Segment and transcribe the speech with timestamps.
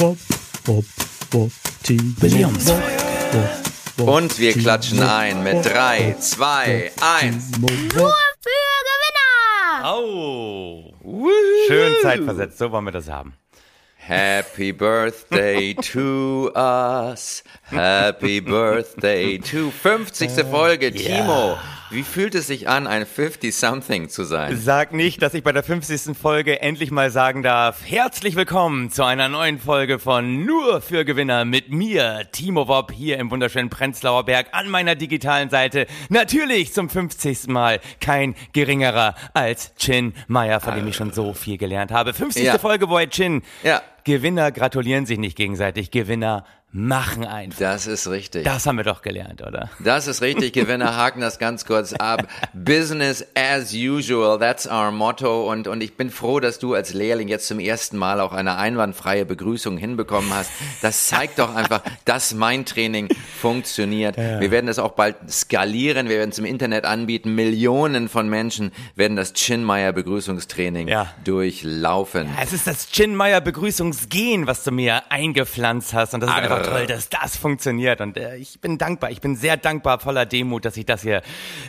[0.00, 0.16] Wop,
[0.64, 0.84] wop,
[1.32, 1.50] wop,
[1.82, 2.16] Team.
[2.20, 2.72] Williams.
[3.98, 7.58] Und wir klatschen ein mit 3, 2, 1.
[7.58, 8.08] Nur für
[8.88, 9.94] Gewinner!
[9.94, 10.94] Oh.
[11.68, 13.34] Schön zeitversetzt, so wollen wir das haben.
[13.96, 17.44] Happy Birthday to us.
[17.64, 20.30] Happy Birthday to 50.
[20.50, 20.92] Folge.
[20.92, 21.58] Timo,
[21.90, 24.56] wie fühlt es sich an, ein 50-something zu sein?
[24.56, 26.16] Sag nicht, dass ich bei der 50.
[26.16, 31.44] Folge endlich mal sagen darf, herzlich willkommen zu einer neuen Folge von Nur für Gewinner
[31.44, 35.88] mit mir, Timo Wob, hier im wunderschönen Prenzlauer Berg an meiner digitalen Seite.
[36.08, 37.48] Natürlich zum 50.
[37.48, 42.14] Mal kein geringerer als Chin Meyer, von dem ich schon so viel gelernt habe.
[42.14, 42.44] 50.
[42.44, 42.58] Ja.
[42.58, 43.42] Folge, wo Chin.
[43.64, 43.82] Ja.
[44.04, 47.58] Gewinner gratulieren sich nicht gegenseitig, Gewinner machen einfach.
[47.58, 48.44] Das ist richtig.
[48.44, 49.70] Das haben wir doch gelernt, oder?
[49.80, 50.52] Das ist richtig.
[50.52, 52.28] Gewinner haken das ganz kurz ab.
[52.54, 54.38] Business as usual.
[54.38, 55.50] That's our motto.
[55.50, 58.56] Und, und ich bin froh, dass du als Lehrling jetzt zum ersten Mal auch eine
[58.56, 60.52] einwandfreie Begrüßung hinbekommen hast.
[60.80, 63.08] Das zeigt doch einfach, dass mein Training
[63.40, 64.16] funktioniert.
[64.16, 66.08] Wir werden das auch bald skalieren.
[66.08, 67.34] Wir werden es im Internet anbieten.
[67.34, 71.12] Millionen von Menschen werden das Chinmeier Begrüßungstraining Ja.
[71.24, 72.28] durchlaufen.
[72.40, 73.40] Es ist das Chinmeier
[73.90, 76.14] Begrüßungsgen, was du mir eingepflanzt hast.
[76.14, 78.00] Und das ist einfach toll, dass das funktioniert.
[78.00, 79.10] Und äh, ich bin dankbar.
[79.10, 81.22] Ich bin sehr dankbar, voller Demut, dass ich das hier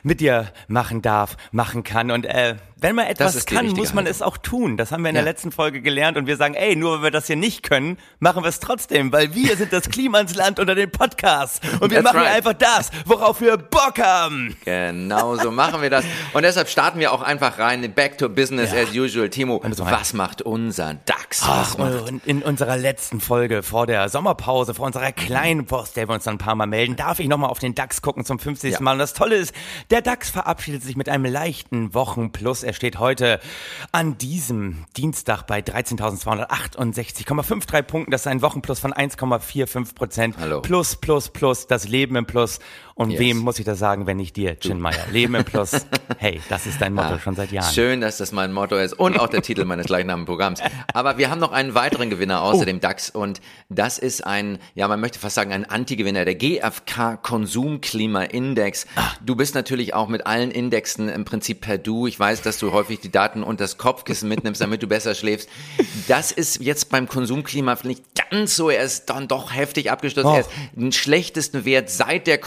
[0.04, 2.12] mit dir machen darf, machen kann.
[2.12, 4.12] Und äh, wenn man etwas kann, muss man Haltung.
[4.12, 4.76] es auch tun.
[4.76, 5.22] Das haben wir in Ja.
[5.22, 6.18] der letzten Folge gelernt.
[6.18, 9.12] Und wir sagen, ey, nur weil wir das hier nicht können, machen wir es trotzdem.
[9.14, 11.62] Weil wir sind das Klimansland unter den Podcasts.
[11.80, 12.36] Und wir That's machen right.
[12.38, 14.58] einfach das, worauf wir Bock haben.
[14.66, 16.04] Genau so machen wir das.
[16.34, 17.94] Und deshalb starten wir auch einfach rein.
[17.94, 18.82] Back to business Ja.
[18.84, 19.30] as usual.
[19.30, 19.74] Timo, rein.
[19.78, 21.44] was macht unser DAX?
[21.46, 26.16] Ach, und in unserer letzten Folge vor der Sommerpause, vor unserer kleinen Post, der wir
[26.16, 28.74] uns dann ein paar Mal melden, darf ich nochmal auf den DAX gucken zum 50.
[28.74, 28.82] Ja.
[28.82, 28.94] Mal.
[28.94, 29.54] Und das Tolle ist,
[29.92, 32.64] der DAX verabschiedet sich mit einem leichten Wochenplus.
[32.72, 33.42] Er steht heute
[33.92, 38.12] an diesem Dienstag bei 13.268,53 Punkten.
[38.12, 40.38] Das ist ein Wochenplus von 1,45 Prozent.
[40.40, 40.62] Hallo.
[40.62, 42.60] Plus, plus, plus, das Leben im Plus.
[43.02, 43.20] Und Yes.
[43.20, 45.08] wem muss ich das sagen, wenn nicht dir, Chin Meyer?
[45.12, 45.72] Leben im Plus.
[46.18, 47.66] Hey, das ist dein Motto schon seit Jahren.
[47.68, 50.60] Ah, Schön, dass das mein Motto ist und auch der Titel meines gleichnamigen Programms.
[50.94, 52.66] Aber wir haben noch einen weiteren Gewinner außer Oh.
[52.66, 57.16] dem DAX und das ist ein, ja, man möchte fast sagen, ein Anti-Gewinner, der GfK
[57.82, 58.86] Konsumklima-Index.
[58.96, 59.14] Ah.
[59.26, 62.06] Du bist natürlich auch mit allen Indexen im Prinzip per Du.
[62.06, 65.50] Ich weiß, dass du häufig die Daten und das Kopfkissen mitnimmst, damit du besser schläfst.
[66.08, 68.70] Das ist jetzt beim Konsumklima nicht ganz so.
[68.70, 70.28] Er ist dann doch heftig abgestürzt.
[70.30, 70.34] Oh.
[70.36, 72.38] Er ist den schlechtesten Wert seit der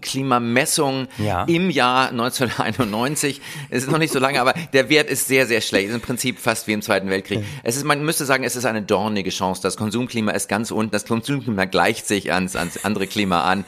[0.00, 1.44] Konsumklimamessung Ja.
[1.44, 3.40] im Jahr 1991.
[3.70, 5.88] Es ist noch nicht so lange, aber der Wert ist sehr, sehr schlecht.
[5.88, 7.44] Ist im Prinzip fast wie im Zweiten Weltkrieg.
[7.62, 9.62] Es ist, man müsste sagen, es ist eine dornige Chance.
[9.62, 10.90] Das Konsumklima ist ganz unten.
[10.92, 13.64] Das Konsumklima gleicht sich ans, ans andere Klima an.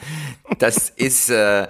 [0.59, 1.67] Das ist, äh,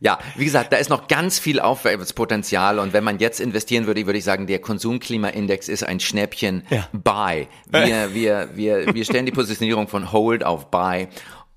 [0.00, 4.06] ja, wie gesagt, da ist noch ganz viel Aufwärtspotenzial und wenn man jetzt investieren würde,
[4.06, 6.88] würde ich sagen, der Konsumklimaindex ist ein Schnäppchen Ja.
[6.92, 7.48] Buy.
[7.68, 11.08] Wir, wir, wir, wir stellen die Positionierung von Hold auf Buy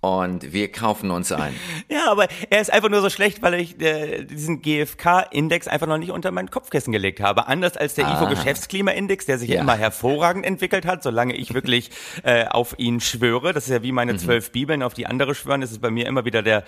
[0.04, 1.56] und wir kaufen uns ein.
[1.90, 5.98] Ja, aber er ist einfach nur so schlecht, weil ich äh, diesen GfK-Index einfach noch
[5.98, 7.48] nicht unter mein Kopfkissen gelegt habe.
[7.48, 9.62] Anders als der IFO-Geschäftsklimaindex, der sich Ja.
[9.62, 11.90] immer hervorragend entwickelt hat, solange ich wirklich
[12.24, 13.54] äh, auf ihn schwöre.
[13.54, 13.96] Das ist ja wie Mhm.
[13.96, 15.62] meine zwölf Bibeln, auf die andere schwören.
[15.62, 16.64] Das ist bei mir immer wieder der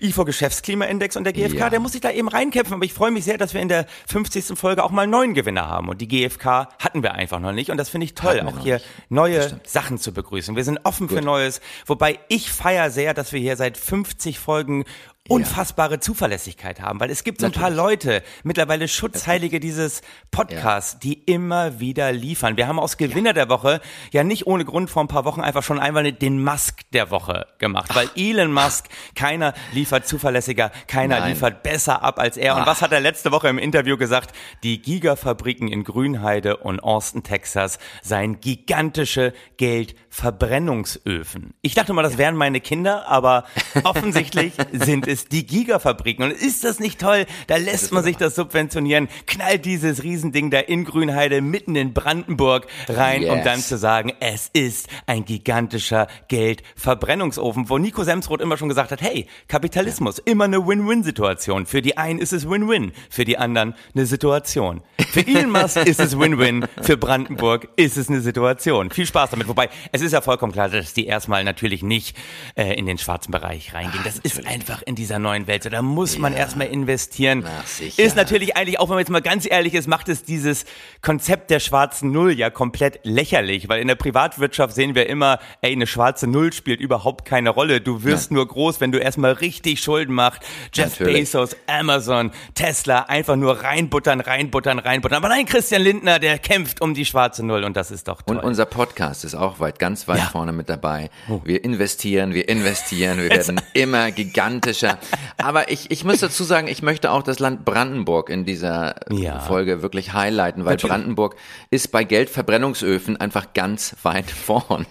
[0.00, 1.70] IFO-Geschäftsklimaindex und der GfK, Ja.
[1.70, 2.74] der muss sich da eben reinkämpfen.
[2.74, 4.56] Aber ich freue mich sehr, dass wir in der 50.
[4.56, 5.88] Folge auch mal einen neuen Gewinner haben.
[5.88, 7.70] Und die GfK hatten wir einfach noch nicht.
[7.70, 8.86] Und das finde ich toll, auch hier nicht.
[9.08, 10.54] neue Sachen zu begrüßen.
[10.54, 11.60] Wir sind offen für Neues.
[11.86, 14.84] Wobei ich feiere sehr, dass wir hier seit 50 Folgen
[15.28, 21.14] unfassbare Zuverlässigkeit haben, weil es gibt so ein paar Leute, mittlerweile Schutzheilige dieses Podcasts, die
[21.14, 22.56] immer wieder liefern.
[22.56, 23.80] Wir haben aus Gewinner der Woche
[24.12, 27.46] ja nicht ohne Grund vor ein paar Wochen einfach schon einmal den Musk der Woche
[27.58, 31.30] gemacht, weil Elon Musk, keiner liefert zuverlässiger, keiner Nein.
[31.32, 32.56] liefert besser ab als er.
[32.56, 34.34] Und was hat er letzte Woche im Interview gesagt?
[34.62, 41.54] Die Gigafabriken in Grünheide und Austin, Texas seien gigantische Geldverbrennungsöfen.
[41.62, 43.44] Ich dachte mal, das wären meine Kinder, aber
[43.84, 46.24] offensichtlich sind es die Gigafabriken.
[46.24, 47.26] Und ist das nicht toll?
[47.46, 52.66] Da lässt man sich das subventionieren, knallt dieses Riesending da in Grünheide mitten in Brandenburg
[52.88, 53.44] rein, um Yes.
[53.44, 59.00] dann zu sagen, es ist ein gigantischer Geldverbrennungsofen, wo Nico Semsroth immer schon gesagt hat,
[59.02, 61.66] hey, Kapitalismus, immer eine Win-Win-Situation.
[61.66, 64.82] Für die einen ist es Win-Win, für die anderen eine Situation.
[65.12, 68.90] Für Elon Musk ist es Win-Win, für Brandenburg ist es eine Situation.
[68.90, 69.48] Viel Spaß damit.
[69.48, 72.16] Wobei, es ist ja vollkommen klar, dass die erstmal natürlich nicht
[72.54, 74.02] äh, in den schwarzen Bereich reingehen.
[74.04, 75.62] Das ist einfach in dieser neuen Welt.
[75.62, 76.40] So, da muss man Ja.
[76.40, 77.44] erstmal investieren.
[77.44, 77.62] Na.
[77.96, 80.64] Ist natürlich eigentlich, auch wenn man jetzt mal ganz ehrlich ist, macht es dieses
[81.00, 85.72] Konzept der schwarzen Null ja komplett lächerlich, weil in der Privatwirtschaft sehen wir immer, ey,
[85.72, 87.80] eine schwarze Null spielt überhaupt keine Rolle.
[87.80, 90.42] Du wirst nur groß, wenn du erstmal richtig Schulden machst.
[90.74, 91.20] Jeff Natürlich.
[91.30, 95.18] Bezos, Amazon, Tesla, einfach nur reinbuttern, reinbuttern, reinbuttern.
[95.18, 98.36] Aber nein, Christian Lindner, der kämpft um die schwarze Null und das ist doch toll.
[98.38, 100.24] Und unser Podcast ist auch weit, ganz weit Ja.
[100.32, 101.10] vorne mit dabei.
[101.44, 104.95] Wir investieren, wir investieren, wir werden immer gigantischer.
[105.38, 109.40] Aber ich, ich muss dazu sagen, ich möchte auch das Land Brandenburg in dieser Ja.
[109.40, 110.92] Folge wirklich highlighten, weil Natürlich.
[110.92, 111.36] Brandenburg
[111.70, 114.86] ist bei Geldverbrennungsöfen einfach ganz weit vorn.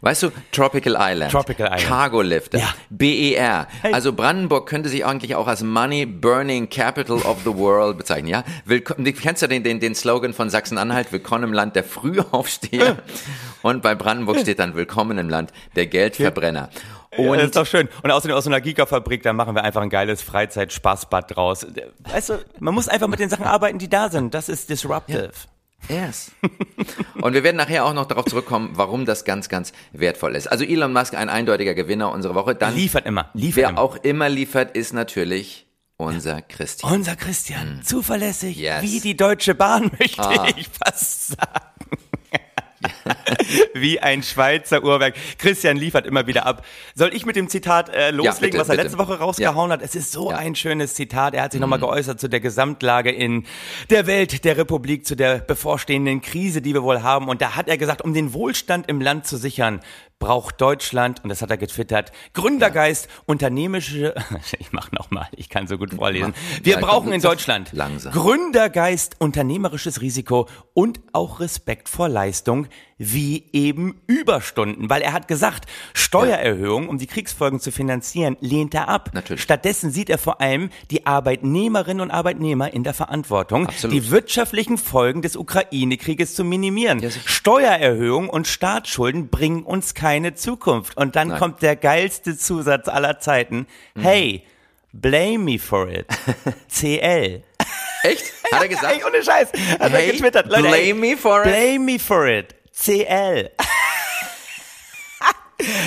[0.00, 1.82] Weißt du, Tropical Island, Tropical Island.
[1.88, 2.68] Cargo Lifter, Ja.
[2.90, 3.66] BER.
[3.82, 3.92] Hey.
[3.92, 8.44] Also Brandenburg könnte sich eigentlich auch als Money Burning Capital of the World bezeichnen, ja?
[8.64, 12.98] Willkommen, du kennst ja den, den, den Slogan von Sachsen-Anhalt, willkommen im Land der Frühaufsteher.
[13.62, 16.68] Und bei Brandenburg steht dann willkommen im Land der Geldverbrenner.
[16.72, 17.88] Und Und das ist doch schön.
[18.02, 21.66] Und außerdem aus so einer Gigafabrik, da machen wir einfach ein geiles Freizeit-Spaßbad draus.
[22.10, 24.32] Weißt du, man muss einfach mit den Sachen arbeiten, die da sind.
[24.34, 25.30] Das ist disruptive.
[25.88, 26.30] Yes.
[27.20, 30.46] Und wir werden nachher auch noch darauf zurückkommen, warum das ganz, ganz wertvoll ist.
[30.46, 32.54] Also Elon Musk, ein eindeutiger Gewinner unserer Woche.
[32.54, 33.30] Dann, Liefert immer.
[33.34, 33.80] Liefert wer immer.
[33.80, 35.66] auch immer liefert, ist natürlich
[35.96, 36.92] unser Christian.
[36.92, 38.82] Unser Christian, zuverlässig Yes.
[38.82, 40.46] wie die Deutsche Bahn, möchte Ah.
[40.56, 41.66] ich fast sagen.
[43.74, 45.14] wie ein Schweizer Uhrwerk.
[45.38, 46.64] Christian liefert immer wieder ab.
[46.94, 48.82] Soll ich mit dem Zitat äh, loslegen, bitte, was er bitte.
[48.84, 49.82] letzte Woche rausgehauen hat?
[49.82, 50.36] Es ist so Ja.
[50.40, 50.46] Mhm.
[50.46, 51.34] ein schönes Zitat.
[51.34, 53.44] Er hat sich nochmal geäußert zu der Gesamtlage in
[53.90, 57.28] der Welt, der Republik, zu der bevorstehenden Krise, die wir wohl haben.
[57.28, 59.80] Und da hat er gesagt, um den Wohlstand im Land zu sichern,
[60.22, 64.14] braucht Deutschland, und das hat er getwittert, Gründergeist, unternehmerische,
[64.58, 66.32] ich mach nochmal, ich kann so gut vorlesen.
[66.62, 68.12] Wir Ja, brauchen in Deutschland langsam.
[68.12, 72.68] Gründergeist, unternehmerisches Risiko und auch Respekt vor Leistung,
[73.04, 74.88] wie eben Überstunden.
[74.88, 79.10] Weil er hat gesagt, Steuererhöhung, um die Kriegsfolgen zu finanzieren, lehnt er ab.
[79.12, 79.42] Natürlich.
[79.42, 83.96] Stattdessen sieht er vor allem die Arbeitnehmerinnen und Arbeitnehmer in der Verantwortung, Absolut.
[83.96, 87.00] die wirtschaftlichen Folgen des Ukraine-Krieges zu minimieren.
[87.00, 87.28] Ja, sicher.
[87.28, 90.96] Steuererhöhung und Staatsschulden bringen uns keine Zukunft.
[90.96, 91.38] Und dann Nein.
[91.38, 93.66] kommt der geilste Zusatz aller Zeiten.
[93.98, 94.44] Hey,
[94.92, 96.06] blame me for it.
[96.68, 97.42] CL.
[98.04, 98.32] Echt?
[98.52, 98.94] Hat er gesagt?
[98.94, 99.48] Ey, ohne Scheiß.
[99.78, 100.46] Hat Hey, er getwittert.
[100.46, 101.48] Leute, blame ey, me for it?
[101.52, 102.54] Blame me for it.
[102.84, 103.50] CL.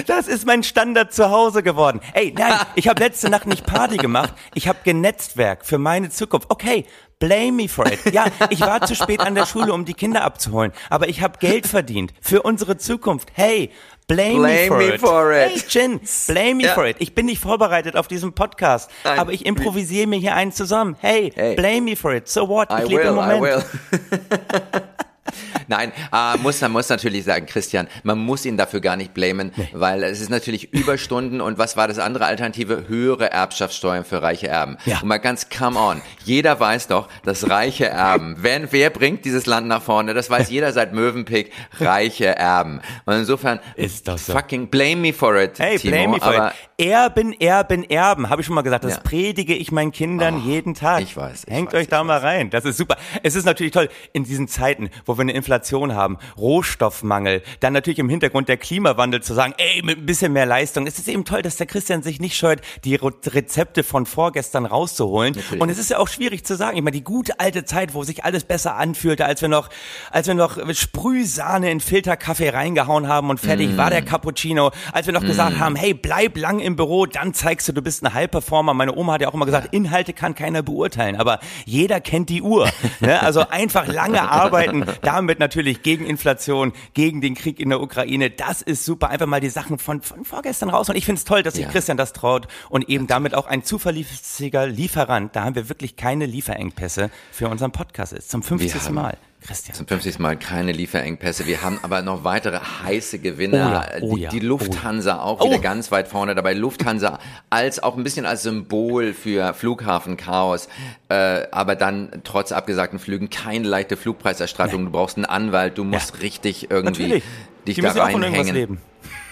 [0.08, 2.00] Das ist mein Standard zu Hause geworden.
[2.14, 4.34] Ey, nein, ich habe letzte Nacht nicht Party gemacht.
[4.54, 6.50] Ich habe Genetztwerk für meine Zukunft.
[6.50, 6.86] Okay,
[7.20, 8.00] blame me for it.
[8.14, 10.72] Ja, ich war zu spät an der Schule, um die Kinder abzuholen.
[10.90, 13.30] Aber ich habe Geld verdient für unsere Zukunft.
[13.34, 13.70] Hey,
[14.08, 15.02] blame, Blame me for me it.
[15.02, 15.50] for it.
[15.50, 16.74] Hey, Chin, blame me Ja.
[16.74, 16.96] for it.
[17.00, 18.90] Ich bin nicht vorbereitet auf diesen Podcast.
[19.04, 19.20] Nein.
[19.20, 20.96] Aber ich improvisiere mir hier einen zusammen.
[21.02, 21.56] Hey, Hey.
[21.56, 22.30] blame me for it.
[22.30, 22.70] So what?
[22.72, 23.42] Ich I lebe will, im I Moment.
[23.42, 24.82] will.
[25.68, 29.52] Nein, äh, muss, man muss natürlich sagen, Christian, man muss ihn dafür gar nicht blamen,
[29.74, 32.86] weil es ist natürlich Überstunden und was war das andere Alternative?
[32.88, 34.78] Höhere Erbschaftssteuern für reiche Erben.
[34.86, 35.00] Ja.
[35.02, 39.46] Und mal ganz come on, jeder weiß doch, dass reiche Erben, wenn, wer bringt dieses
[39.46, 40.14] Land nach vorne?
[40.14, 42.82] Das weiß jeder seit Mövenpick, reiche Erben.
[43.06, 44.34] Und insofern, Ist das so.
[44.34, 46.86] fucking blame me for it, Hey, Timo, blame me for aber it.
[46.88, 48.30] Erben, Erben, Erben.
[48.30, 48.84] Habe ich schon mal gesagt.
[48.84, 49.02] Das Ja.
[49.02, 51.02] predige ich meinen Kindern Oh, jeden Tag.
[51.02, 52.24] ich weiß, ich Hängt weiß, euch da ich mal weiß.
[52.24, 52.50] rein.
[52.50, 52.98] Das ist super.
[53.24, 58.00] Es ist natürlich toll, in diesen Zeiten, wo wir eine Inflation haben, Rohstoffmangel, dann natürlich
[58.00, 60.88] im Hintergrund der Klimawandel zu sagen, ey, mit ein bisschen mehr Leistung.
[60.88, 64.66] Es ist eben toll, dass der Christian sich nicht scheut, die Re- Rezepte von vorgestern
[64.66, 65.34] rauszuholen.
[65.36, 65.62] Natürlich.
[65.62, 66.78] Und es ist ja auch schwierig zu sagen.
[66.78, 69.70] Ich meine, die gute alte Zeit, wo sich alles besser anfühlte, als wir noch,
[70.12, 74.06] als wir noch Sprühsahne in Filterkaffee reingehauen haben und fertig war der Mm.
[74.06, 74.72] Cappuccino.
[74.92, 78.04] Als wir noch gesagt haben, hey, bleib lang im Büro, dann zeigst du, du bist
[78.04, 78.74] ein High-Performer.
[78.74, 82.42] Meine Oma hat ja auch immer gesagt, Inhalte kann keiner beurteilen, aber jeder kennt die
[82.42, 82.70] Uhr.
[83.00, 83.22] ne?
[83.22, 88.30] Also einfach lange arbeiten, damit natürlich gegen Inflation, gegen den Krieg in der Ukraine.
[88.30, 89.10] Das ist super.
[89.10, 90.90] Einfach mal die Sachen von, von vorgestern raus.
[90.90, 91.70] Und ich finde es toll, dass sich Ja.
[91.72, 95.36] Christian das traut und eben damit auch ein zuverlässiger Lieferant.
[95.36, 98.30] Da haben wir wirklich keine Lieferengpässe für unseren Podcast ist.
[98.30, 98.74] Zum 50.
[98.86, 99.18] haben- Mal.
[99.46, 99.76] Christian.
[99.76, 100.20] Zum 50.
[100.20, 101.46] Mal keine Lieferengpässe.
[101.46, 103.86] Wir haben aber noch weitere heiße Gewinner.
[104.00, 105.50] Oh ja, oh die, ja, die Lufthansa auch Oh.
[105.50, 106.54] wieder ganz weit vorne dabei.
[106.54, 110.68] Lufthansa als auch ein bisschen als Symbol für Flughafenchaos.
[111.10, 114.86] Äh, aber dann trotz abgesagten Flügen keine leichte Flugpreiserstattung.
[114.86, 115.78] Du brauchst einen Anwalt.
[115.78, 117.24] Du musst richtig irgendwie Natürlich.
[117.68, 118.54] dich Die da auch reinhängen.
[118.54, 118.82] leben.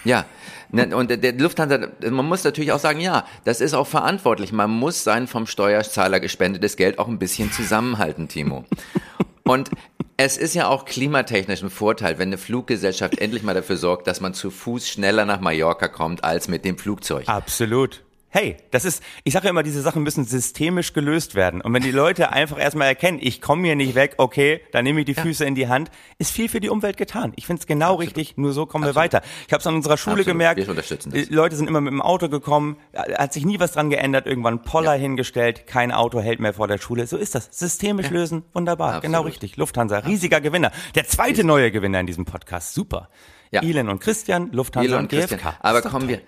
[0.04, 0.24] Ja.
[0.70, 1.78] Ne, Und der Lufthansa,
[2.10, 4.50] man muss natürlich auch sagen, ja, das ist auch verantwortlich.
[4.52, 8.64] Man muss sein vom Steuerzahler gespendetes Geld auch ein bisschen zusammenhalten, Timo.
[9.44, 9.70] Und
[10.16, 14.20] es ist ja auch klimatechnisch ein Vorteil, wenn eine Fluggesellschaft endlich mal dafür sorgt, dass
[14.20, 17.28] man zu Fuß schneller nach Mallorca kommt als mit dem Flugzeug.
[17.28, 18.04] Absolut.
[18.34, 21.60] Hey, das ist, ich sage ja immer, diese Sachen müssen systemisch gelöst werden.
[21.60, 25.00] Und wenn die Leute einfach erstmal erkennen, ich komme hier nicht weg, okay, dann nehme
[25.00, 27.32] ich die Füße in die Hand, ist viel für die Umwelt getan.
[27.36, 28.00] Ich finde es genau Absolut.
[28.16, 28.96] richtig, nur so kommen Absolut.
[28.96, 29.22] wir weiter.
[29.46, 30.26] Ich habe es an unserer Schule Absolut.
[30.26, 31.28] gemerkt, Wir unterstützen das.
[31.28, 34.62] die Leute sind immer mit dem Auto gekommen, hat sich nie was dran geändert, irgendwann
[34.62, 37.06] Poller hingestellt, kein Auto hält mehr vor der Schule.
[37.06, 37.48] So ist das.
[37.52, 39.56] Systemisch lösen, wunderbar, genau richtig.
[39.56, 40.72] Lufthansa, riesiger Gewinner.
[40.96, 43.10] Der zweite neue Gewinner in diesem Podcast, super.
[43.52, 43.62] Ja.
[43.62, 45.38] Elon und Christian, Lufthansa Elon und und Christian.
[45.38, 45.58] GfK.
[45.60, 46.08] Aber kommen toll.
[46.08, 46.20] wir,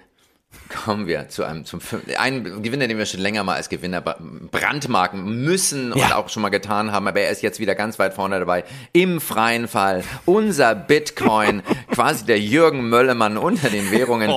[0.84, 1.80] kommen wir zu einem, zum
[2.18, 4.16] einen Gewinner, den wir schon länger mal als Gewinner bra-
[4.50, 6.16] brandmarken müssen und Ja.
[6.16, 8.64] auch schon mal getan haben, aber er ist jetzt wieder ganz weit vorne dabei.
[8.92, 10.02] Im freien Fall.
[10.24, 14.30] Unser Bitcoin, quasi der Jürgen Möllemann unter den Währungen.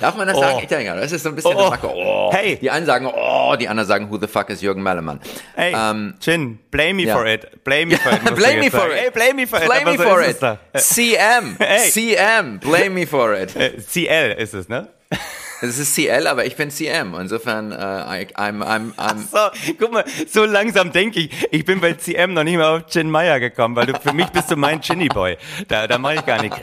[0.00, 0.58] Darf man das sagen?
[0.62, 1.70] Ich denke, das ist so ein bisschen Oh.
[1.70, 1.88] Macke.
[1.92, 2.30] Oh.
[2.32, 2.56] Hey.
[2.60, 5.20] Die einen sagen, oh, die anderen sagen, who the fuck is Jürgen Möllemann?
[5.54, 7.16] Hey, Ähm, Chin, blame me ja.
[7.16, 7.62] for it.
[7.64, 8.34] Blame me for it.
[8.34, 8.92] blame me for sagen.
[8.92, 8.98] it.
[9.00, 9.66] Hey, blame me for it.
[9.66, 10.40] Blame me so for it.
[10.76, 11.56] CM.
[11.58, 11.88] Hey.
[11.90, 12.58] CM.
[12.60, 13.54] Blame me for it.
[13.56, 14.88] Äh, CL ist es, ne?
[15.64, 17.14] Es ist CL, aber ich bin CM.
[17.14, 21.80] Insofern, äh, I, I'm, I'm, I'm, So, guck mal, so langsam denke ich, ich bin
[21.80, 24.56] bei CM noch nicht mal auf Chin Meyer gekommen, weil du für mich bist du
[24.56, 25.36] mein Chinny Boy.
[25.68, 26.56] Da, da mache ich gar nicht.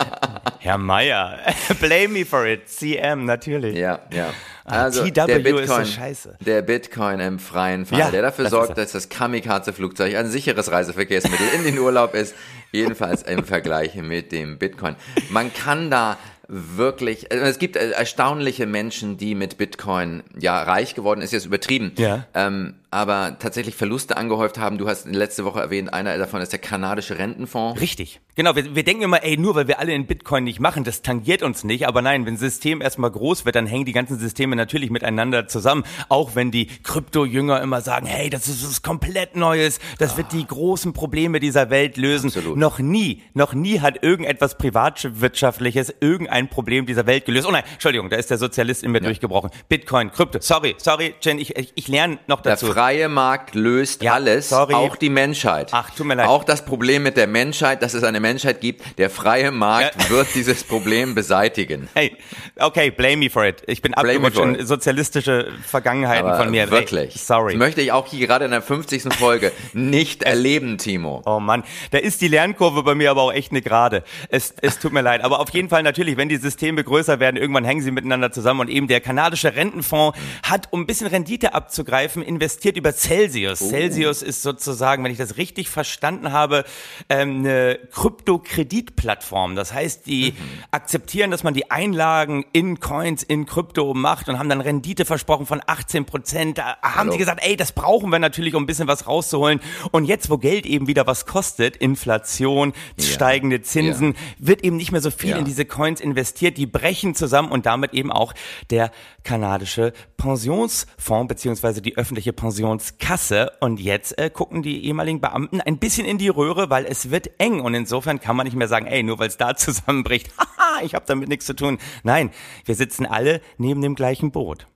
[0.60, 1.39] Herr Meyer,
[1.79, 2.68] blame me for it.
[2.68, 3.77] CM, natürlich.
[3.77, 4.32] Ja, ja.
[4.65, 6.36] Ah, Also TW der ist Bitcoin, so scheiße.
[6.41, 10.27] der Bitcoin im freien Fall, Ja, der dafür das sorgt, ist dass das Kamikaze-Flugzeug ein
[10.27, 12.36] sicheres Reiseverkehrsmittel in den Urlaub ist,
[12.74, 14.98] jedenfalls im Vergleich mit dem Bitcoin.
[15.29, 16.18] Man kann da
[16.50, 21.46] wirklich, also es gibt äh, erstaunliche Menschen, die mit Bitcoin ja reich geworden ist jetzt
[21.46, 22.25] übertrieben, Ja.
[22.34, 24.77] ähm, aber tatsächlich Verluste angehäuft haben.
[24.77, 27.79] Du hast letzte Woche erwähnt, einer davon ist der kanadische Rentenfonds.
[27.79, 28.19] Richtig.
[28.36, 31.01] Genau, wir, wir denken immer, ey, nur weil wir alle in Bitcoin nicht machen, das
[31.01, 31.88] tangiert uns nicht.
[31.88, 35.48] Aber nein, wenn ein System erstmal groß wird, dann hängen die ganzen Systeme natürlich miteinander
[35.48, 35.84] zusammen.
[36.08, 40.48] Auch wenn die Krypto-Jünger immer sagen, hey, das ist was komplett Neues, das wird die
[40.48, 42.27] großen Probleme dieser Welt lösen.
[42.27, 42.58] Absolut.
[42.58, 47.46] Noch nie, noch nie hat irgendetwas Privatwirtschaftliches irgendein Problem dieser Welt gelöst.
[47.48, 49.51] Oh nein, Entschuldigung, da ist der Sozialist in mir durchgebrochen.
[49.67, 52.78] Bitcoin, Krypto, sorry, sorry, Jen, ich, ich, ich lerne noch dazu.
[52.79, 54.74] Freie Markt löst Ja, alles, sorry.
[54.74, 55.69] auch die Menschheit.
[55.74, 56.27] Ach, tut mir leid.
[56.27, 58.98] Auch das Problem mit der Menschheit, dass es eine Menschheit gibt.
[58.98, 60.09] Der freie Markt Ja.
[60.09, 61.89] wird dieses Problem beseitigen.
[61.93, 62.15] Hey,
[62.57, 63.63] okay, blame me for it.
[63.67, 66.71] Ich bin abgerutscht in sozialistische Vergangenheiten von mir.
[66.71, 67.15] Wirklich.
[67.15, 67.53] Ey, sorry.
[67.53, 69.13] Das möchte ich auch hier gerade in der 50.
[69.13, 71.21] Folge nicht erleben, Timo.
[71.25, 74.03] Oh Mann, da ist die Lernkurve bei mir aber auch echt eine gerade.
[74.29, 75.21] Es, es tut mir leid.
[75.25, 78.62] Aber auf jeden Fall natürlich, wenn die Systeme größer werden, irgendwann hängen sie miteinander zusammen.
[78.62, 83.61] Und eben der kanadische Rentenfonds hat, um ein bisschen Rendite abzugreifen, investiert über Celsius.
[83.61, 83.69] Oh.
[83.69, 86.63] Celsius ist sozusagen, wenn ich das richtig verstanden habe,
[87.09, 89.55] ähm, eine Krypto-Kreditplattform.
[89.55, 90.33] Das heißt, die
[90.71, 95.45] akzeptieren, dass man die Einlagen in Coins, in Krypto macht und haben dann Rendite versprochen
[95.45, 96.57] von 18 Prozent.
[96.57, 97.11] Da haben Hallo.
[97.13, 99.59] sie gesagt, ey, das brauchen wir natürlich, um ein bisschen was rauszuholen.
[99.91, 105.01] Und jetzt, wo Geld eben wieder was kostet, Inflation, steigende Zinsen, wird eben nicht mehr
[105.01, 105.38] so viel Ja.
[105.38, 106.57] in diese Coins investiert.
[106.57, 108.33] Die brechen zusammen und damit eben auch
[108.69, 108.91] der
[109.23, 113.51] kanadische Pensionsfonds beziehungsweise die öffentliche Pensionskasse.
[113.60, 117.32] Und jetzt äh, gucken die ehemaligen Beamten ein bisschen in die Röhre, weil es wird
[117.39, 117.62] eng.
[117.62, 120.96] Und insofern kann man nicht mehr sagen, ey, nur weil es da zusammenbricht, haha, ich
[120.96, 121.78] habe damit nichts zu tun.
[122.04, 122.32] Nein,
[122.66, 124.68] wir sitzen alle neben dem gleichen Boot.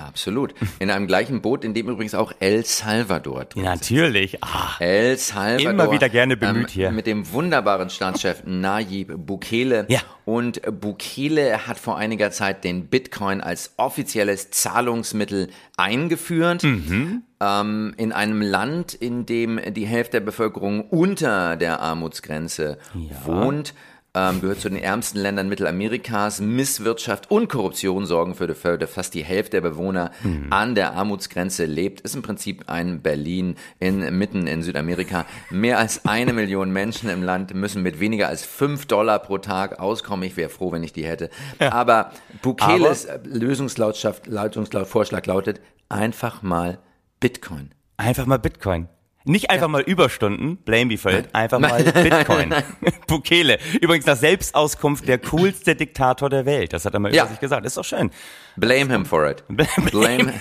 [0.00, 0.54] Absolut.
[0.78, 4.42] In einem gleichen Boot, in dem übrigens auch El Salvador drin Ja, natürlich.
[4.42, 5.70] Ah, El Salvador.
[5.70, 6.90] Immer wieder gerne bemüht ähm, hier.
[6.90, 9.86] Mit dem wunderbaren Staatschef Nayib Bukele.
[9.88, 10.00] Ja.
[10.24, 16.62] Und Bukele hat vor einiger Zeit den Bitcoin als offizielles Zahlungsmittel eingeführt.
[16.62, 17.22] Mhm.
[17.40, 22.78] Ähm, in einem Land, in dem die Hälfte der Bevölkerung unter der Armutsgrenze
[23.24, 23.74] wohnt.
[24.12, 26.40] Ähm, gehört zu den ärmsten Ländern Mittelamerikas.
[26.40, 30.46] Misswirtschaft und Korruption sorgen für, für fast die Hälfte der Bewohner Mhm.
[30.50, 32.00] an der Armutsgrenze lebt.
[32.00, 35.26] Ist im Prinzip ein Berlin in, mitten in Südamerika.
[35.50, 39.78] Mehr als eine Million Menschen im Land müssen mit weniger als fünf Dollar pro Tag
[39.78, 40.26] auskommen.
[40.26, 41.30] Ich wäre froh, wenn ich die hätte.
[41.60, 42.10] Aber
[42.42, 46.78] Bukeles Lösungsvorschlag lautet einfach mal
[47.20, 47.70] Bitcoin.
[47.96, 48.88] einfach mal Bitcoin.
[49.24, 52.54] Nicht einfach mal Überstunden, blame it, einfach mal Bitcoin.
[53.06, 53.58] Bukele.
[53.80, 56.72] Übrigens nach Selbstauskunft der coolste Diktator der Welt.
[56.72, 57.24] Das hat er mal Ja.
[57.24, 57.66] über sich gesagt.
[57.66, 58.10] Ist doch schön.
[58.56, 59.44] Blame him for it.
[59.90, 60.32] Blame.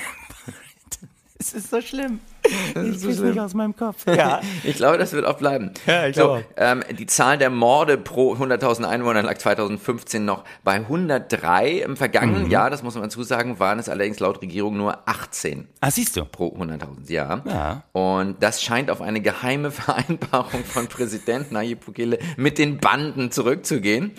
[1.41, 2.19] Es ist so schlimm.
[2.43, 4.05] Ich krieg's nicht aus meinem Kopf.
[4.07, 4.41] Ja.
[4.65, 5.71] Ich glaube, das wird auch bleiben.
[5.85, 10.43] Ja, ich so, glaube ähm, die Zahl der Morde pro 100.000 Einwohner lag 2015 noch
[10.65, 11.69] bei 103.
[11.83, 12.51] Im vergangenen Mhm.
[12.51, 16.25] Jahr, das muss man zusagen, waren es allerdings laut Regierung nur 18 Ah, siehst du.
[16.25, 17.41] pro 100.000 Jahr.
[17.45, 17.83] Ja.
[17.93, 24.11] Und das scheint auf eine geheime Vereinbarung von Präsident Nayib Bukele mit den Banden zurückzugehen.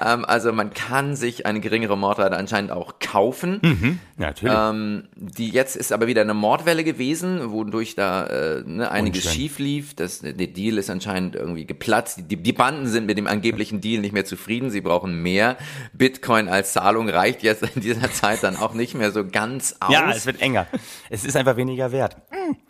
[0.00, 3.60] Ähm, also man kann sich eine geringere Mordrate anscheinend auch kaufen.
[3.62, 4.56] Mhm, natürlich.
[4.56, 9.40] Ähm, die jetzt ist aber wieder eine Mordwelle gewesen, wodurch da äh, ne, einiges Unschön.
[9.40, 9.94] schief lief.
[9.94, 12.20] Das, der Deal ist anscheinend irgendwie geplatzt.
[12.28, 14.70] Die, die Banden sind mit dem angeblichen Deal nicht mehr zufrieden.
[14.70, 15.56] Sie brauchen mehr.
[15.92, 19.92] Bitcoin als Zahlung reicht jetzt in dieser Zeit dann auch nicht mehr so ganz aus.
[19.92, 20.66] Ja, es wird enger.
[21.10, 22.16] Es ist einfach weniger wert.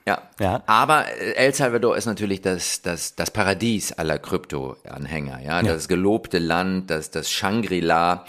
[0.07, 0.23] Ja.
[0.39, 0.63] Ja.
[0.67, 5.63] Aber äh, El Salvador ist natürlich das, das, das Paradies aller Krypto-Anhänger, ja?
[5.63, 8.25] Das gelobte Land, das, das Shangri-La.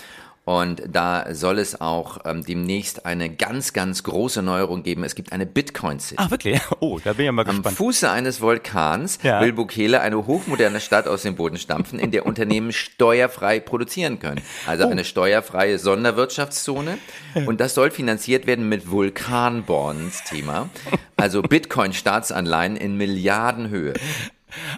[0.45, 5.03] Und da soll es auch ähm, demnächst eine ganz, ganz große Neuerung geben.
[5.03, 6.21] Es gibt eine Bitcoin-City.
[6.23, 6.61] Ah, wirklich?
[6.81, 7.77] Oh, da bin ich ja mal Am gespannt.
[7.77, 9.41] Fuße eines Vulkans Ja.
[9.41, 14.41] will Bukele eine hochmoderne Stadt aus dem Boden stampfen, in der Unternehmen steuerfrei produzieren können.
[14.67, 14.69] Oh.
[14.69, 16.99] Also eine steuerfreie Sonderwirtschaftszone.
[17.47, 20.69] Und das soll finanziert werden mit Vulkanbonds, Thema.
[21.17, 23.93] Also Bitcoin-Staatsanleihen in Milliardenhöhe.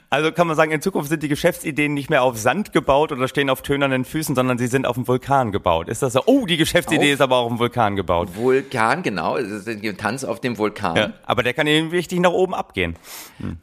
[0.10, 3.28] Also kann man sagen, in Zukunft sind die Geschäftsideen nicht mehr auf Sand gebaut oder
[3.28, 5.90] stehen auf tönernen Füßen, sondern sie sind auf dem Vulkan gebaut.
[5.90, 6.24] Ist das so?
[6.26, 8.30] Oh, die Geschäftsidee Auf- ist aber auf dem Vulkan gebaut.
[8.36, 10.96] Vulkan, genau, es ist ein Tanz auf dem Vulkan.
[10.96, 12.96] Ja, aber der kann eben richtig nach oben abgehen.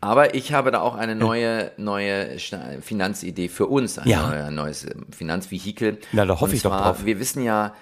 [0.01, 2.39] Aber ich habe da auch eine neue, neue
[2.81, 4.29] Finanzidee für uns, ein Ja.
[4.29, 5.99] neuer- neues ähm, Finanzvehikel.
[6.13, 7.05] Na, da hoffe Und ich doch zwar, drauf.
[7.05, 7.75] Wir wissen ja,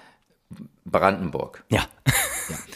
[0.84, 1.64] Brandenburg.
[1.70, 1.82] Ja.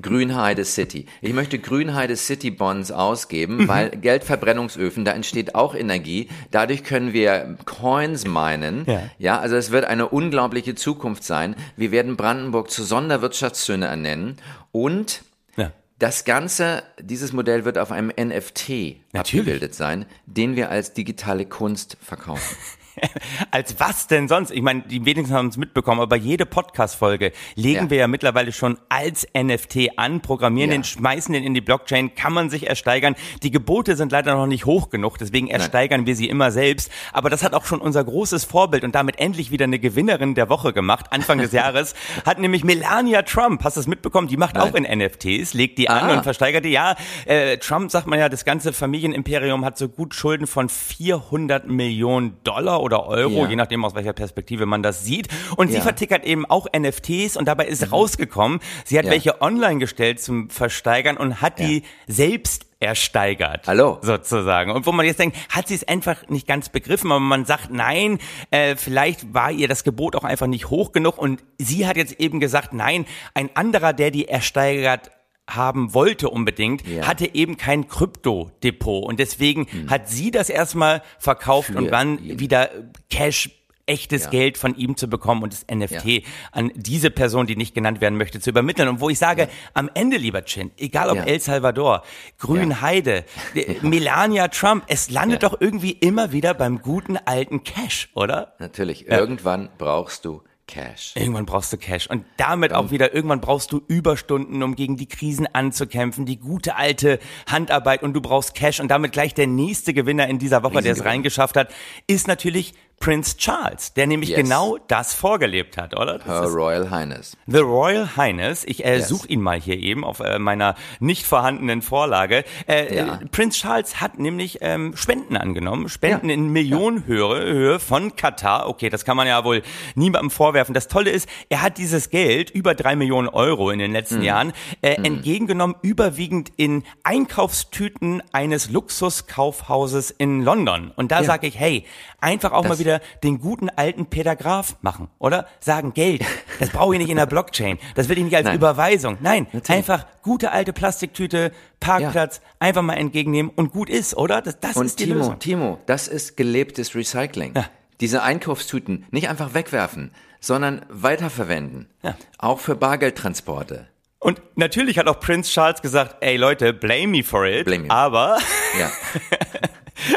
[0.00, 1.06] Grünheide City.
[1.20, 2.94] Ich möchte Grünheide City Bonds Mhm.
[2.96, 6.28] ausgeben, weil Geldverbrennungsöfen, da entsteht auch Energie.
[6.50, 8.84] Dadurch können wir Coins meinen.
[8.86, 9.02] Ja.
[9.18, 11.56] ja, also es wird eine unglaubliche Zukunft sein.
[11.76, 14.36] Wir werden Brandenburg zur Sonderwirtschaftszone ernennen
[14.72, 15.22] und
[15.56, 15.72] ja.
[15.98, 19.40] das Ganze, dieses Modell wird auf einem NFT Natürlich.
[19.40, 22.56] abgebildet sein, den wir als digitale Kunst verkaufen.
[23.50, 24.50] Als was denn sonst?
[24.50, 27.90] Ich meine, die wenigsten haben es mitbekommen, aber jede Podcast-Folge legen Ja.
[27.90, 30.76] wir ja mittlerweile schon als NFT an, programmieren Ja.
[30.78, 33.14] den, schmeißen den in die Blockchain, kann man sich ersteigern.
[33.42, 36.90] Die Gebote sind leider noch nicht hoch genug, deswegen ersteigern wir sie immer selbst.
[37.12, 40.48] Aber das hat auch schon unser großes Vorbild und damit endlich wieder eine Gewinnerin der
[40.48, 41.06] Woche gemacht.
[41.10, 44.70] Anfang des Jahres hat nämlich Melania Trump, hast du es mitbekommen, die macht Nein.
[44.70, 46.16] auch in NFTs, legt die an Ah.
[46.16, 46.70] und versteigert die.
[46.70, 46.94] Ja,
[47.26, 52.36] äh, Trump sagt man ja, das ganze Familienimperium hat so gut Schulden von 400 Millionen
[52.44, 53.48] Dollar oder Euro, Ja.
[53.48, 55.28] je nachdem aus welcher Perspektive man das sieht.
[55.56, 55.80] Und sie Ja.
[55.80, 59.10] vertickert eben auch NFTs und dabei ist rausgekommen, sie hat Ja.
[59.10, 63.66] welche online gestellt zum Versteigern und hat die selbst ersteigert.
[63.66, 63.98] Hallo.
[64.02, 64.70] Sozusagen.
[64.70, 67.70] Und wo man jetzt denkt, hat sie es einfach nicht ganz begriffen, aber man sagt,
[67.70, 68.18] nein,
[68.50, 72.20] äh, vielleicht war ihr das Gebot auch einfach nicht hoch genug und sie hat jetzt
[72.20, 75.10] eben gesagt, nein, ein anderer, der die ersteigert
[75.48, 77.06] haben wollte unbedingt, Ja.
[77.06, 82.40] hatte eben kein Kryptodepot und deswegen hat sie das erstmal verkauft Für und dann ihn.
[82.40, 82.70] wieder
[83.10, 83.50] Cash
[83.86, 84.30] echtes Ja.
[84.30, 86.22] Geld von ihm zu bekommen und das NFT
[86.52, 88.88] an diese Person, die nicht genannt werden möchte, zu übermitteln.
[88.88, 91.24] Und wo ich sage, am Ende, lieber Chin, egal ob Ja.
[91.24, 92.02] El Salvador,
[92.38, 95.50] Grünheide, äh, Melania Trump, es landet Ja.
[95.50, 98.54] doch irgendwie immer wieder beim guten alten Cash, oder?
[98.58, 101.12] Natürlich, irgendwann brauchst du Cash.
[101.14, 102.08] Irgendwann brauchst du Cash.
[102.08, 106.76] Und damit auch wieder, irgendwann brauchst du Überstunden, um gegen die Krisen anzukämpfen, die gute
[106.76, 108.80] alte Handarbeit und du brauchst Cash.
[108.80, 111.72] Und damit gleich der nächste Gewinner in dieser Woche, der es reingeschafft hat,
[112.06, 114.38] ist natürlich Prince Charles, der nämlich Yes.
[114.38, 116.18] genau das vorgelebt hat, oder?
[116.18, 117.36] Das Her Royal Highness.
[117.46, 118.64] The Royal Highness.
[118.64, 119.08] Ich äh, Yes.
[119.08, 122.44] suche ihn mal hier eben auf äh, meiner nicht vorhandenen Vorlage.
[122.66, 123.20] Äh, Ja.
[123.30, 126.34] Prince Charles hat nämlich ähm, Spenden angenommen, Spenden Ja.
[126.34, 128.68] in Millionenhöhe Höhe von Katar.
[128.68, 129.62] Okay, das kann man ja wohl
[129.94, 130.72] niemandem vorwerfen.
[130.74, 134.22] Das Tolle ist, er hat dieses Geld, über drei Millionen Euro in den letzten Hm.
[134.22, 140.90] Jahren, äh, entgegengenommen, überwiegend in Einkaufstüten eines Luxuskaufhauses in London.
[140.96, 141.24] Und da Ja.
[141.24, 141.84] sage ich, hey,
[142.20, 145.46] einfach auch mal Das- wieder den guten alten Peter Graf machen, oder?
[145.60, 146.22] Sagen, Geld,
[146.60, 147.78] das brauche ich nicht in der Blockchain.
[147.94, 148.56] Das will ich nicht als Nein.
[148.56, 149.18] Überweisung.
[149.20, 149.70] Nein, Natürlich.
[149.70, 154.42] einfach gute alte Plastiktüte, Parkplatz, einfach mal entgegennehmen und gut ist, oder?
[154.42, 155.38] Das, das Und ist die Timo, Lösung.
[155.38, 157.54] Timo, das ist gelebtes Recycling.
[157.56, 157.64] Ja.
[158.00, 161.88] Diese Einkaufstüten nicht einfach wegwerfen, sondern weiterverwenden.
[162.02, 162.16] Ja.
[162.38, 163.86] Auch für Bargeldtransporte.
[164.18, 167.66] Und natürlich hat auch Prince Charles gesagt, ey Leute, blame me for it.
[167.66, 167.90] Blame me.
[167.90, 168.38] Aber,
[168.78, 168.90] Ja.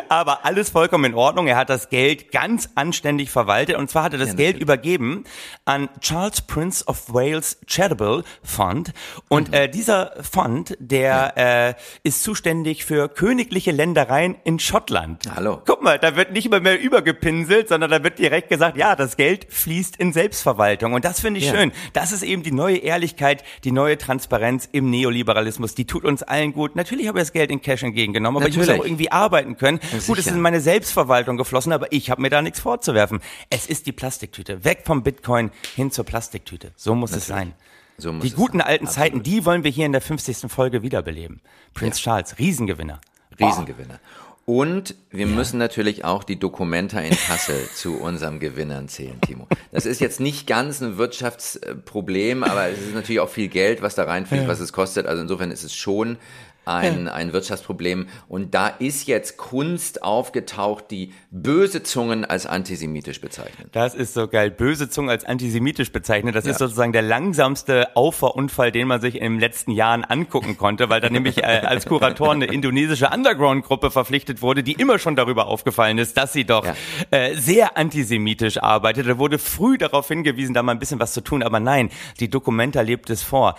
[0.10, 1.48] aber alles vollkommen in Ordnung.
[1.48, 3.76] Er hat das Geld ganz anständig verwaltet.
[3.78, 4.62] Und zwar hat er das Ja, Geld natürlich.
[4.64, 5.24] übergeben
[5.66, 8.94] an Charles Prince of Wales Charitable Fund.
[9.30, 9.54] Und Mhm.
[9.54, 15.24] äh, dieser Fund, der äh, ist zuständig für königliche Ländereien in Schottland.
[15.36, 15.62] Hallo.
[15.66, 19.18] Guck mal, da wird nicht immer mehr übergepinselt, sondern da wird direkt gesagt, ja, das
[19.18, 20.94] Geld fließt in Selbstverwaltung.
[20.94, 21.54] Und das finde ich Ja.
[21.56, 21.72] schön.
[21.94, 25.76] Das ist eben die neue Ehrlichkeit, die neue Transparenz im Neoliberalismus.
[25.76, 26.76] Die tut uns allen gut.
[26.76, 28.82] Natürlich habe ich das Geld in Cash entgegengenommen, aber ich muss Natürlich.
[28.82, 29.80] auch irgendwie arbeiten können.
[30.06, 33.22] Gut, es ist in meine Selbstverwaltung geflossen, aber ich habe mir da nichts vorzuwerfen.
[33.50, 34.64] Es ist die Plastiktüte.
[34.64, 36.72] Weg vom Bitcoin hin zur Plastiktüte.
[36.76, 37.54] So muss es sein.
[37.98, 38.68] So muss die guten sein.
[38.68, 39.06] alten Absolut.
[39.06, 40.52] Zeiten, die wollen wir hier in der 50.
[40.52, 41.42] Folge wiederbeleben.
[41.74, 43.02] Prince Charles, Riesengewinner.
[43.40, 44.00] Riesengewinner.
[44.50, 49.46] Und wir müssen natürlich auch die Dokumenta in Kassel zu unserem Gewinnern zählen, Timo.
[49.74, 53.96] Das ist jetzt nicht ganz ein Wirtschaftsproblem, aber es ist natürlich auch viel Geld, was
[53.96, 55.06] da reinfliegt, was es kostet.
[55.06, 56.16] Also insofern ist es schon
[56.68, 58.08] ein, ein Wirtschaftsproblem.
[58.28, 63.70] Und da ist jetzt Kunst aufgetaucht, die böse Zungen als antisemitisch bezeichnet.
[63.72, 64.52] Das ist so geil.
[64.52, 66.36] Böse Zungen als antisemitisch bezeichnet.
[66.36, 66.52] Das ja.
[66.52, 71.02] ist sozusagen der langsamste Auffahrunfall, den man sich in den letzten Jahren angucken konnte, weil
[71.02, 75.98] da nämlich äh, als Kuratoren eine indonesische Underground-Gruppe verpflichtet wurde, die immer schon darüber aufgefallen
[75.98, 76.76] ist, dass sie doch ja.
[77.12, 79.08] äh, sehr antisemitisch arbeitet.
[79.08, 81.44] Da wurde früh darauf hingewiesen, da mal ein bisschen was zu tun.
[81.44, 83.56] Aber nein, die Dokumenta lebt es vor.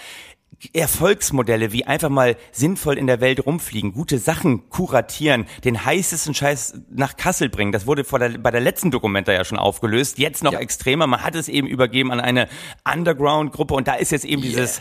[0.73, 6.81] Erfolgsmodelle wie einfach mal sinnvoll in der Welt rumfliegen, gute Sachen kuratieren, den heißesten Scheiß
[6.91, 7.71] nach Kassel bringen.
[7.71, 10.19] Das wurde vor der, bei der letzten Dokumenta ja schon aufgelöst.
[10.19, 10.59] Jetzt noch ja.
[10.59, 11.07] extremer.
[11.07, 12.49] Man hat es eben übergeben an eine
[12.93, 14.51] Underground-Gruppe und da ist jetzt eben yes.
[14.51, 14.81] dieses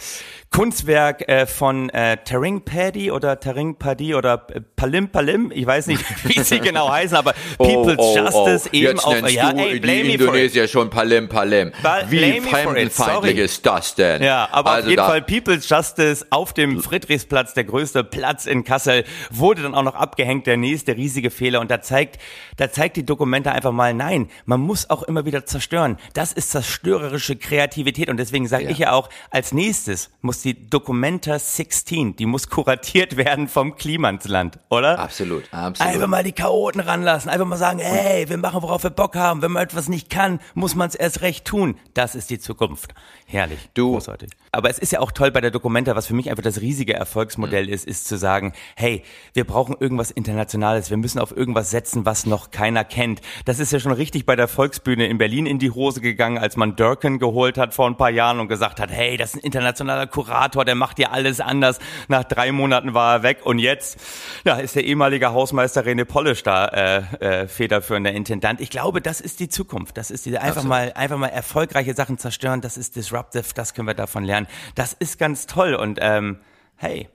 [0.49, 5.87] Kunstwerk äh, von äh, Taring Paddy oder Taring Paddy oder äh, Palim Palim, ich weiß
[5.87, 8.75] nicht, wie sie genau heißen, aber oh, People's oh, oh, Justice oh.
[8.75, 11.71] eben Jetzt auf ja, du ey, die Indonesier schon Palim Palim.
[11.83, 14.23] Ba wie fremdenfeindlich ist das denn?
[14.23, 18.63] Ja, aber also auf jeden Fall People's Justice auf dem Friedrichsplatz, der größte Platz in
[18.63, 22.19] Kassel, wurde dann auch noch abgehängt, der nächste riesige Fehler und da zeigt,
[22.55, 25.97] da zeigt die Dokumente einfach mal, nein, man muss auch immer wieder zerstören.
[26.13, 28.69] Das ist zerstörerische Kreativität und deswegen sage ja.
[28.69, 34.59] ich ja auch, als nächstes muss die Documenta 16, die muss kuratiert werden vom Klimansland,
[34.69, 34.99] oder?
[34.99, 35.93] Absolut, absolut.
[35.93, 39.41] Einfach mal die Chaoten ranlassen, einfach mal sagen, hey, wir machen, worauf wir Bock haben.
[39.41, 41.77] Wenn man etwas nicht kann, muss man es erst recht tun.
[41.93, 42.93] Das ist die Zukunft.
[43.25, 43.69] Herrlich.
[43.73, 43.93] Du.
[43.93, 44.29] Großartig.
[44.57, 46.95] Aber es ist ja auch toll bei der Documenta, was für mich einfach das riesige
[46.95, 47.73] Erfolgsmodell mhm.
[47.73, 52.25] ist, ist zu sagen, hey, wir brauchen irgendwas Internationales, wir müssen auf irgendwas setzen, was
[52.25, 53.21] noch keiner kennt.
[53.45, 56.57] Das ist ja schon richtig bei der Volksbühne in Berlin in die Hose gegangen, als
[56.57, 59.45] man Durkin geholt hat vor ein paar Jahren und gesagt hat, hey, das ist ein
[59.45, 61.77] internationaler Kurator, der macht ja alles anders.
[62.07, 63.99] Nach drei Monaten war er weg und jetzt
[64.43, 68.59] ja, ist der ehemalige Hausmeister René Polisch da äh, äh, federführender Intendant.
[68.59, 69.97] Ich glaube, das ist die Zukunft.
[69.97, 70.69] Das ist diese einfach Absolut.
[70.69, 72.61] mal einfach mal erfolgreiche Sachen zerstören.
[72.61, 73.43] Das ist disruptive.
[73.53, 74.46] Das können wir davon lernen.
[74.75, 76.39] Das ist ganz toll und ähm,
[76.75, 77.09] hey.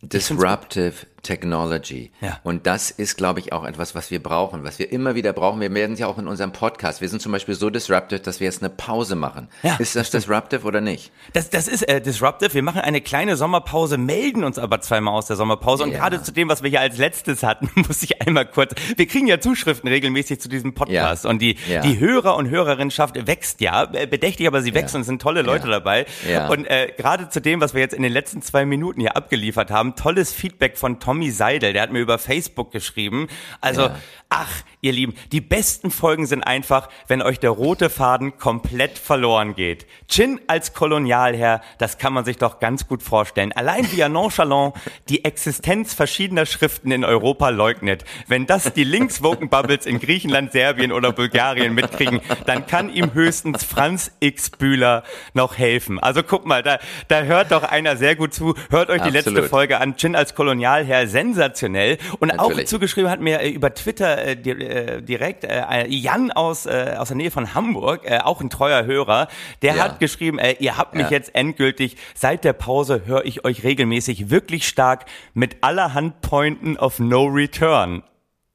[0.00, 2.10] Disruptive Technology.
[2.20, 2.38] Ja.
[2.42, 5.60] Und das ist, glaube ich, auch etwas, was wir brauchen, was wir immer wieder brauchen.
[5.60, 7.00] Wir werden es ja auch in unserem Podcast.
[7.00, 9.48] Wir sind zum Beispiel so disruptive, dass wir jetzt eine Pause machen.
[9.62, 9.76] Ja.
[9.76, 11.12] Ist das disruptive oder nicht?
[11.32, 12.54] Das, das ist äh, disruptive.
[12.54, 15.84] Wir machen eine kleine Sommerpause, melden uns aber zweimal aus der Sommerpause.
[15.84, 15.98] Und ja.
[15.98, 18.74] gerade zu dem, was wir hier als letztes hatten, muss ich einmal kurz.
[18.96, 21.26] Wir kriegen ja Zuschriften regelmäßig zu diesem Podcast.
[21.26, 23.84] Und die, die Hörer und Hörerinnenschaft wächst ja.
[23.92, 26.06] Äh, bedächtig, aber sie wächst und es sind tolle Leute dabei.
[26.50, 29.70] Und äh, gerade zu dem, was wir jetzt in den letzten zwei Minuten hier abgeliefert
[29.70, 33.28] haben, tolles Feedback von Tommy Seidel, der hat mir über Facebook geschrieben.
[33.62, 33.96] Also, ja.
[34.28, 34.50] ach,
[34.82, 39.86] ihr Lieben, die besten Folgen sind einfach, wenn euch der rote Faden komplett verloren geht.
[40.08, 43.52] Chin als Kolonialherr, das kann man sich doch ganz gut vorstellen.
[43.52, 44.74] Allein wie er nonchalant
[45.08, 48.04] die Existenz verschiedener Schriften in Europa leugnet.
[48.26, 53.64] Wenn das die linkswoken Bubbles in Griechenland, Serbien oder Bulgarien mitkriegen, dann kann ihm höchstens
[53.64, 54.50] Franz X.
[54.50, 55.98] Bühler noch helfen.
[56.00, 58.54] Also guck mal, da, da hört doch einer sehr gut zu.
[58.68, 59.06] Hört euch Absolut.
[59.06, 59.96] die letzte Folge an.
[59.96, 61.98] Chin als Kolonialherr, sensationell.
[62.18, 62.64] Und Natürlich.
[62.64, 67.08] auch zugeschrieben hat mir äh, über Twitter äh, äh, direkt äh, Jan aus, äh, aus
[67.08, 69.28] der Nähe von Hamburg, äh, auch ein treuer Hörer,
[69.62, 69.84] der ja.
[69.84, 71.10] hat geschrieben, äh, ihr habt mich ja.
[71.10, 76.98] jetzt endgültig, seit der Pause höre ich euch regelmäßig wirklich stark mit allerhand Pointen of
[76.98, 78.02] No Return.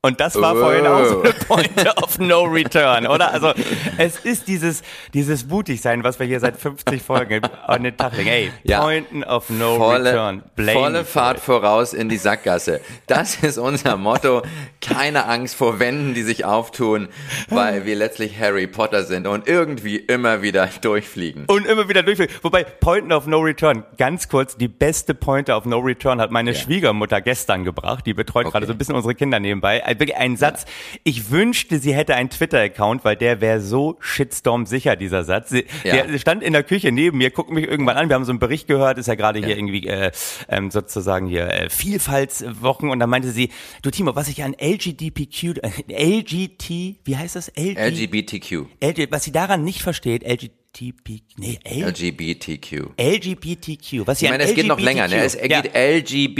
[0.05, 0.59] Und das war oh.
[0.59, 3.31] vorhin auch so eine Point of No Return, oder?
[3.31, 3.53] Also
[3.97, 4.81] es ist dieses
[5.13, 8.29] dieses Mutigsein, was wir hier seit 50 Folgen an den Tag legen.
[8.29, 8.81] Ey, ja.
[8.81, 10.43] Pointen of No volle, Return.
[10.57, 12.81] Blame volle Fahrt voraus in die Sackgasse.
[13.07, 14.41] Das ist unser Motto.
[14.81, 17.07] Keine Angst vor Wänden, die sich auftun,
[17.47, 21.45] weil wir letztlich Harry Potter sind und irgendwie immer wieder durchfliegen.
[21.45, 22.35] Und immer wieder durchfliegen.
[22.41, 26.51] Wobei Pointen of No Return, ganz kurz, die beste Pointe of No Return hat meine
[26.51, 26.59] ja.
[26.59, 28.05] Schwiegermutter gestern gebracht.
[28.05, 28.51] Die betreut okay.
[28.51, 30.65] gerade so ein bisschen unsere Kinder nebenbei wirklich ein Satz.
[31.03, 35.49] Ich wünschte, sie hätte einen Twitter-Account, weil der wäre so Shitstorm sicher, dieser Satz.
[35.49, 36.03] Sie, ja.
[36.03, 38.09] Der stand in der Küche neben mir, guckt mich irgendwann an.
[38.09, 39.47] Wir haben so einen Bericht gehört, ist ja gerade ja.
[39.47, 40.11] hier irgendwie äh,
[40.49, 43.49] ähm, sozusagen hier äh, Vielfaltswochen und da meinte sie,
[43.81, 46.69] du Timo, was ich an LGBTQ, äh, LGT,
[47.03, 47.49] wie heißt das?
[47.49, 48.65] LG, LGBTQ.
[48.81, 52.93] LG, was sie daran nicht versteht, LGBTQ LGBTQ, nee, L LGBTQ.
[52.97, 54.07] LGBTQ.
[54.07, 55.23] Was ich meine, es geht noch länger, ne?
[55.23, 55.61] Es ja.
[55.61, 56.39] geht LGBTQQAAPPA.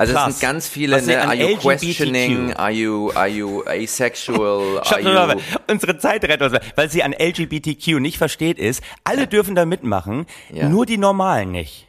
[0.00, 1.20] Also es sind ganz viele, ne?
[1.22, 2.52] Are you questioning?
[2.54, 4.80] Are you, are you asexual?
[4.84, 5.40] Are you
[5.70, 10.26] Unsere Zeit rettet uns, weil sie an LGBTQ nicht versteht ist, alle dürfen da mitmachen,
[10.52, 10.68] ja.
[10.68, 11.86] nur die Normalen nicht.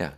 [0.00, 0.14] Ja.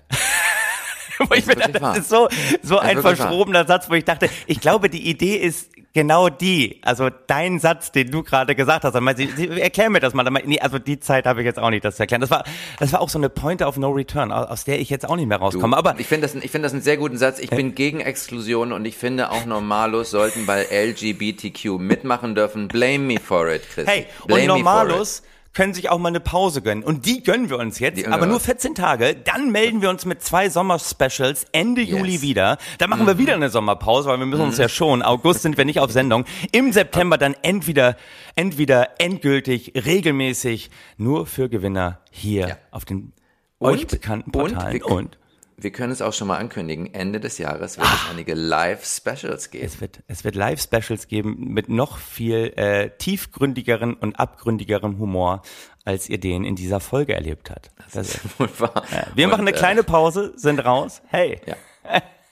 [1.28, 2.28] wo ich mir dachte, das ist so,
[2.62, 7.10] so ein verschrobener Satz, wo ich dachte, ich glaube, die Idee ist Genau die, also
[7.26, 10.24] dein Satz, den du gerade gesagt hast, sie, sie, erklär mir das mal.
[10.44, 12.22] Nee, also die Zeit habe ich jetzt auch nicht, das zu erklären.
[12.22, 12.44] Das war,
[12.78, 15.26] das war auch so eine Pointe of No Return, aus der ich jetzt auch nicht
[15.26, 15.76] mehr rauskomme.
[15.76, 17.38] Aber ich finde das, ich finde das einen sehr guten Satz.
[17.38, 22.68] Ich bin gegen Exklusion und ich finde auch Normalos sollten bei LGBTQ mitmachen dürfen.
[22.68, 23.86] Blame me for it, Chris.
[23.86, 26.82] Hey, Blame und Normalos können sich auch mal eine Pause gönnen.
[26.82, 29.14] Und die gönnen wir uns jetzt, aber nur 14 Tage.
[29.14, 31.90] Dann melden wir uns mit zwei Sommerspecials Ende yes.
[31.90, 32.58] Juli wieder.
[32.78, 33.08] Dann machen mhm.
[33.08, 34.48] wir wieder eine Sommerpause, weil wir müssen mhm.
[34.48, 35.02] uns ja schon.
[35.02, 36.24] August sind wir nicht auf Sendung.
[36.52, 37.96] Im September dann entweder,
[38.34, 42.56] entweder endgültig, regelmäßig, nur für Gewinner hier ja.
[42.70, 43.12] auf den
[43.60, 44.82] euch bekannten Portalen.
[44.82, 45.18] Und, und
[45.62, 49.64] wir können es auch schon mal ankündigen, Ende des Jahres wird es einige Live-Specials geben.
[49.64, 55.42] Es wird, es wird Live-Specials geben mit noch viel äh, tiefgründigeren und abgründigerem Humor,
[55.84, 57.70] als ihr den in dieser Folge erlebt habt.
[57.78, 58.84] Das, das ist wohl wahr.
[58.90, 61.02] Ja, wir und, machen eine kleine Pause, sind raus.
[61.06, 61.40] Hey.
[61.46, 61.56] Ja,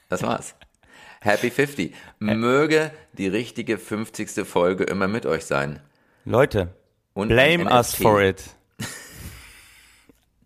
[0.09, 0.55] das war's.
[1.21, 1.95] Happy 50.
[2.19, 4.47] Möge die richtige 50.
[4.47, 5.81] Folge immer mit euch sein.
[6.25, 6.75] Leute,
[7.13, 8.43] und blame us for it.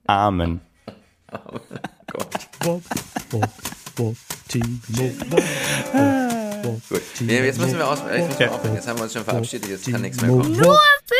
[0.06, 0.60] Amen.
[1.32, 1.58] Oh
[2.14, 2.28] Gott.
[2.60, 2.82] Bob,
[3.28, 3.48] Bob,
[3.96, 4.16] Bob,
[4.48, 5.42] Timo, Bob,
[6.88, 7.02] Gut.
[7.20, 7.98] Nee, jetzt müssen wir aus.
[8.10, 8.74] Jetzt, müssen wir aufhören.
[8.74, 10.52] jetzt haben wir uns schon verabschiedet, jetzt kann nichts mehr kommen.
[10.52, 11.14] Nur für